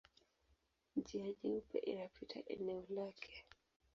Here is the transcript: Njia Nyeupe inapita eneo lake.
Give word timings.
Njia 0.95 1.25
Nyeupe 1.43 1.77
inapita 1.77 2.39
eneo 2.53 2.83
lake. 2.95 3.45